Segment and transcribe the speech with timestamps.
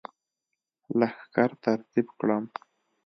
[0.99, 2.43] لښکر ترتیب کړم.